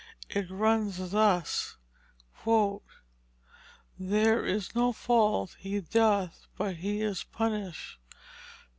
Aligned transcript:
It 0.31 0.49
runs 0.49 1.11
thus: 1.11 1.77
"There 3.99 4.43
is 4.43 4.73
no 4.73 4.93
fault 4.93 5.55
he 5.59 5.79
doth 5.79 6.47
but 6.57 6.77
he 6.77 7.03
is 7.03 7.23
punished. 7.25 7.99